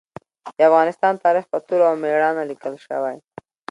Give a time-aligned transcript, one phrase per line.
[0.55, 3.15] د افغانستان تاریخ په توره او مېړانه لیکل شوی.